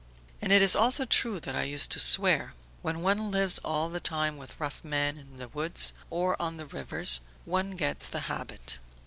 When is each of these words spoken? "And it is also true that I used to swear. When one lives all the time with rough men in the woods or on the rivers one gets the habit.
"And 0.41 0.51
it 0.51 0.63
is 0.63 0.75
also 0.75 1.05
true 1.05 1.39
that 1.41 1.55
I 1.55 1.61
used 1.61 1.91
to 1.91 1.99
swear. 1.99 2.55
When 2.81 3.03
one 3.03 3.29
lives 3.29 3.59
all 3.63 3.87
the 3.87 3.99
time 3.99 4.35
with 4.35 4.59
rough 4.59 4.83
men 4.83 5.15
in 5.19 5.37
the 5.37 5.49
woods 5.49 5.93
or 6.09 6.35
on 6.41 6.57
the 6.57 6.65
rivers 6.65 7.21
one 7.45 7.75
gets 7.75 8.09
the 8.09 8.21
habit. 8.21 8.79